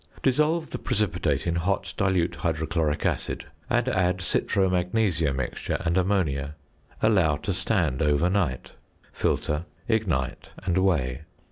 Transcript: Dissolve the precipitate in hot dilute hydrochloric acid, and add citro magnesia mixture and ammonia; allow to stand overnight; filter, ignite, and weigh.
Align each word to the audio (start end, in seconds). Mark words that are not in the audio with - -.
Dissolve 0.23 0.71
the 0.71 0.79
precipitate 0.79 1.45
in 1.45 1.57
hot 1.57 1.93
dilute 1.95 2.37
hydrochloric 2.37 3.05
acid, 3.05 3.45
and 3.69 3.87
add 3.87 4.17
citro 4.17 4.67
magnesia 4.71 5.31
mixture 5.31 5.77
and 5.85 5.95
ammonia; 5.95 6.55
allow 7.03 7.35
to 7.35 7.53
stand 7.53 8.01
overnight; 8.01 8.71
filter, 9.13 9.65
ignite, 9.87 10.49
and 10.65 10.79
weigh. 10.79 11.21